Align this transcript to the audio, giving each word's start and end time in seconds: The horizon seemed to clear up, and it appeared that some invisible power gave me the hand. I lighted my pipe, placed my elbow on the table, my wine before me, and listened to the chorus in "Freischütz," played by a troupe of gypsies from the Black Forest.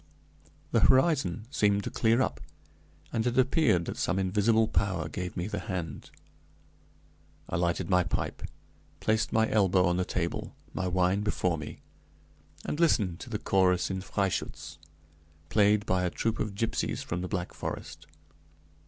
The 0.71 0.79
horizon 0.79 1.45
seemed 1.51 1.83
to 1.83 1.91
clear 1.91 2.23
up, 2.23 2.41
and 3.13 3.27
it 3.27 3.37
appeared 3.37 3.85
that 3.85 3.97
some 3.97 4.17
invisible 4.17 4.67
power 4.67 5.07
gave 5.07 5.37
me 5.37 5.45
the 5.45 5.59
hand. 5.59 6.09
I 7.47 7.57
lighted 7.57 7.87
my 7.87 8.03
pipe, 8.03 8.41
placed 8.99 9.31
my 9.31 9.47
elbow 9.51 9.85
on 9.85 9.97
the 9.97 10.03
table, 10.03 10.55
my 10.73 10.87
wine 10.87 11.21
before 11.21 11.55
me, 11.59 11.81
and 12.65 12.79
listened 12.79 13.19
to 13.19 13.29
the 13.29 13.37
chorus 13.37 13.91
in 13.91 14.01
"Freischütz," 14.01 14.77
played 15.49 15.85
by 15.85 16.03
a 16.03 16.09
troupe 16.09 16.39
of 16.39 16.55
gypsies 16.55 17.03
from 17.03 17.21
the 17.21 17.27
Black 17.27 17.53
Forest. 17.53 18.07